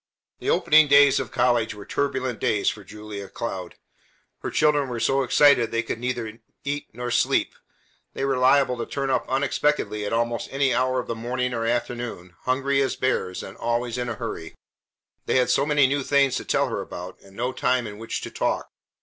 The 0.39 0.49
opening 0.49 0.87
days 0.87 1.19
of 1.19 1.29
college 1.31 1.75
were 1.75 1.85
turbulent 1.85 2.39
days 2.39 2.69
for 2.69 2.83
Julia 2.83 3.29
Cloud. 3.29 3.75
Her 4.39 4.49
children 4.49 4.89
were 4.89 4.99
so 4.99 5.21
excited 5.21 5.69
they 5.69 5.83
could 5.83 5.99
neither 5.99 6.39
eat 6.63 6.87
nor 6.91 7.11
sleep. 7.11 7.53
They 8.15 8.25
were 8.25 8.35
liable 8.39 8.79
to 8.79 8.87
turn 8.87 9.11
up 9.11 9.29
unexpectedly 9.29 10.03
at 10.03 10.11
almost 10.11 10.47
any 10.51 10.73
hour 10.73 10.99
of 10.99 11.05
the 11.05 11.13
morning 11.13 11.53
or 11.53 11.67
afternoon, 11.67 12.33
hungry 12.45 12.81
as 12.81 12.95
bears, 12.95 13.43
and 13.43 13.55
always 13.57 13.95
in 13.95 14.09
a 14.09 14.15
hurry. 14.15 14.55
They 15.27 15.35
had 15.35 15.51
so 15.51 15.67
many 15.67 15.85
new 15.85 16.01
things 16.01 16.35
to 16.37 16.45
tell 16.45 16.69
her 16.69 16.81
about, 16.81 17.19
and 17.21 17.35
no 17.35 17.51
time 17.51 17.85
in 17.85 17.99
which 17.99 18.21
to 18.21 18.31
talk. 18.31 18.71